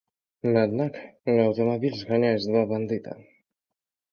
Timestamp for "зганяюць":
1.99-2.47